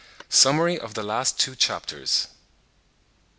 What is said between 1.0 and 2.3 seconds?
LAST TWO CHAPTERS.